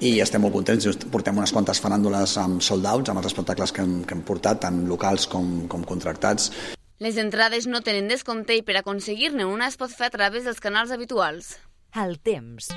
i 0.00 0.16
estem 0.24 0.42
molt 0.42 0.56
contents, 0.56 0.86
just 0.88 1.06
portem 1.12 1.38
unes 1.38 1.54
quantes 1.54 1.82
faràndules 1.82 2.36
amb 2.42 2.64
sold 2.64 2.86
outs, 2.92 3.12
amb 3.12 3.22
els 3.22 3.30
espectacles 3.30 3.72
que 3.72 3.84
hem, 3.84 4.00
que 4.04 4.16
hem 4.18 4.24
portat, 4.26 4.64
tant 4.66 4.82
locals 4.90 5.28
com, 5.30 5.66
com 5.70 5.86
contractats. 5.86 6.50
Les 6.98 7.18
entrades 7.20 7.68
no 7.68 7.82
tenen 7.84 8.08
descompte 8.08 8.56
i 8.56 8.64
per 8.64 8.78
aconseguir-ne 8.80 9.44
una 9.44 9.68
es 9.68 9.76
pot 9.76 9.92
fer 9.92 10.08
a 10.08 10.16
través 10.16 10.48
dels 10.48 10.62
canals 10.64 10.94
habituals. 10.94 11.56
El 11.92 12.18
temps. 12.24 12.72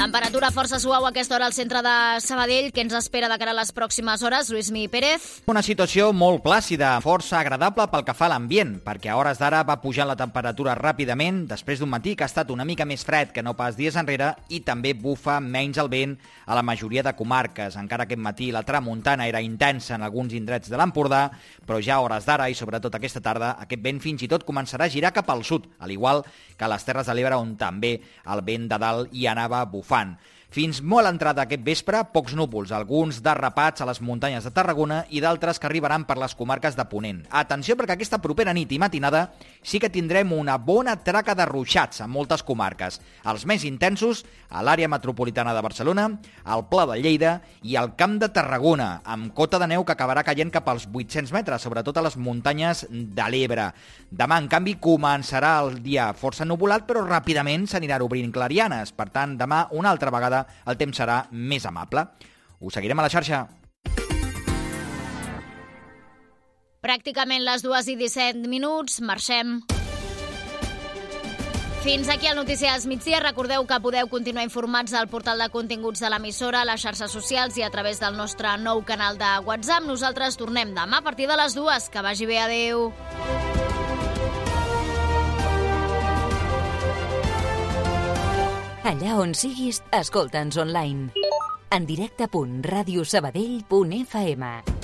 Temperatura 0.00 0.48
força 0.48 0.78
suau 0.80 1.04
aquesta 1.04 1.34
hora 1.36 1.44
al 1.44 1.52
centre 1.52 1.82
de 1.84 2.20
Sabadell. 2.24 2.70
que 2.72 2.80
ens 2.80 2.94
espera 2.94 3.28
de 3.28 3.36
cara 3.36 3.50
a 3.50 3.54
les 3.58 3.68
pròximes 3.70 4.22
hores? 4.22 4.48
Lluís 4.48 4.70
Mi 4.72 4.88
Pérez. 4.88 5.42
Una 5.44 5.60
situació 5.60 6.14
molt 6.16 6.40
plàcida, 6.40 6.94
força 7.04 7.36
agradable 7.36 7.84
pel 7.92 8.06
que 8.06 8.14
fa 8.16 8.24
a 8.24 8.30
l'ambient, 8.32 8.78
perquè 8.80 9.10
a 9.10 9.18
hores 9.18 9.36
d'ara 9.36 9.60
va 9.62 9.82
pujar 9.82 10.06
la 10.08 10.16
temperatura 10.16 10.72
ràpidament 10.74 11.42
després 11.50 11.78
d'un 11.78 11.90
matí 11.92 12.14
que 12.16 12.24
ha 12.24 12.30
estat 12.32 12.48
una 12.48 12.64
mica 12.64 12.86
més 12.88 13.04
fred 13.04 13.28
que 13.28 13.42
no 13.42 13.52
pas 13.58 13.76
dies 13.76 13.98
enrere 14.00 14.30
i 14.48 14.62
també 14.64 14.94
bufa 14.94 15.36
menys 15.38 15.76
el 15.76 15.92
vent 15.92 16.16
a 16.46 16.54
la 16.54 16.62
majoria 16.62 17.02
de 17.02 17.12
comarques. 17.12 17.76
Encara 17.76 18.08
aquest 18.08 18.24
matí 18.24 18.50
la 18.50 18.64
tramuntana 18.64 19.28
era 19.28 19.44
intensa 19.44 19.96
en 19.96 20.02
alguns 20.02 20.32
indrets 20.32 20.70
de 20.70 20.80
l'Empordà, 20.80 21.28
però 21.66 21.76
ja 21.76 21.96
a 21.96 22.00
hores 22.00 22.24
d'ara 22.24 22.48
i 22.48 22.56
sobretot 22.56 22.94
aquesta 22.94 23.20
tarda 23.20 23.52
aquest 23.60 23.84
vent 23.84 24.00
fins 24.00 24.24
i 24.24 24.32
tot 24.32 24.48
començarà 24.48 24.88
a 24.88 24.88
girar 24.88 25.12
cap 25.12 25.28
al 25.28 25.44
sud, 25.44 25.68
al 25.78 25.92
igual 25.92 26.24
que 26.56 26.64
a 26.64 26.72
les 26.72 26.88
Terres 26.88 27.06
de 27.06 27.14
l'Ebre 27.14 27.36
on 27.36 27.52
també 27.60 27.98
el 28.24 28.40
vent 28.48 28.64
de 28.72 28.80
dalt 28.80 29.12
hi 29.12 29.28
anava 29.28 29.66
bufant 29.68 29.89
bufant. 29.90 30.16
Fins 30.50 30.80
molt 30.82 31.06
entrada 31.06 31.44
aquest 31.44 31.62
vespre, 31.62 32.00
pocs 32.10 32.32
núvols, 32.34 32.72
alguns 32.74 33.20
derrapats 33.22 33.84
a 33.84 33.86
les 33.86 34.00
muntanyes 34.02 34.42
de 34.42 34.50
Tarragona 34.50 35.04
i 35.14 35.20
d'altres 35.22 35.60
que 35.62 35.68
arribaran 35.68 36.02
per 36.08 36.16
les 36.18 36.32
comarques 36.34 36.74
de 36.74 36.82
Ponent. 36.90 37.20
Atenció 37.30 37.76
perquè 37.78 37.94
aquesta 37.94 38.18
propera 38.18 38.50
nit 38.50 38.72
i 38.74 38.80
matinada 38.82 39.28
sí 39.62 39.78
que 39.78 39.92
tindrem 39.94 40.32
una 40.34 40.56
bona 40.58 40.96
traca 41.06 41.36
de 41.38 41.46
ruixats 41.46 42.02
en 42.02 42.10
moltes 42.10 42.42
comarques. 42.42 42.98
Els 43.30 43.44
més 43.46 43.62
intensos 43.68 44.24
a 44.50 44.64
l'àrea 44.66 44.88
metropolitana 44.90 45.54
de 45.54 45.62
Barcelona, 45.62 46.08
al 46.42 46.66
Pla 46.66 46.88
de 46.90 46.98
Lleida 46.98 47.36
i 47.62 47.78
al 47.78 47.94
Camp 47.94 48.18
de 48.18 48.32
Tarragona, 48.34 48.88
amb 49.06 49.30
cota 49.38 49.62
de 49.62 49.70
neu 49.70 49.86
que 49.86 49.94
acabarà 49.94 50.26
caient 50.26 50.50
cap 50.50 50.66
als 50.66 50.88
800 50.90 51.30
metres, 51.30 51.62
sobretot 51.62 52.02
a 52.02 52.06
les 52.08 52.18
muntanyes 52.18 52.88
de 52.90 53.30
l'Ebre. 53.30 53.68
Demà, 54.10 54.40
en 54.42 54.50
canvi, 54.50 54.74
començarà 54.82 55.54
el 55.62 55.78
dia 55.84 56.10
força 56.10 56.42
nuvolat, 56.42 56.90
però 56.90 57.06
ràpidament 57.06 57.70
s'anirà 57.70 58.02
obrint 58.02 58.34
clarianes. 58.34 58.90
Per 58.98 59.12
tant, 59.14 59.38
demà, 59.38 59.68
una 59.78 59.94
altra 59.94 60.10
vegada, 60.10 60.39
el 60.66 60.78
temps 60.80 61.02
serà 61.02 61.24
més 61.30 61.66
amable. 61.66 62.06
Us 62.60 62.76
seguirem 62.76 63.00
a 63.00 63.08
la 63.08 63.12
xarxa. 63.12 63.46
Pràcticament 66.80 67.44
les 67.44 67.60
dues 67.64 67.90
i 67.92 67.96
17 68.00 68.48
minuts, 68.48 69.02
marxem. 69.04 69.60
Fins 71.80 72.10
aquí 72.12 72.26
el 72.28 72.36
Notícies 72.36 72.84
Migdia. 72.86 73.22
Recordeu 73.24 73.64
que 73.64 73.78
podeu 73.80 74.08
continuar 74.12 74.44
informats 74.44 74.92
al 74.92 75.08
portal 75.08 75.40
de 75.40 75.48
continguts 75.48 76.04
de 76.04 76.10
l'emissora, 76.12 76.60
a 76.60 76.68
les 76.68 76.84
xarxes 76.84 77.12
socials 77.16 77.56
i 77.56 77.64
a 77.64 77.70
través 77.72 78.00
del 78.04 78.20
nostre 78.20 78.52
nou 78.60 78.84
canal 78.84 79.16
de 79.16 79.30
WhatsApp. 79.48 79.88
Nosaltres 79.88 80.36
tornem 80.36 80.76
demà 80.76 81.00
a 81.00 81.06
partir 81.08 81.28
de 81.28 81.40
les 81.40 81.56
dues. 81.56 81.88
Que 81.88 82.04
vagi 82.04 82.28
bé. 82.28 82.42
Adéu. 82.44 82.90
Allà 88.88 89.12
on 89.20 89.34
siguis, 89.36 89.82
escolta'ns 89.92 90.56
online. 90.56 91.12
En 91.70 91.86
directe.radiosabadell.fm 91.86 94.79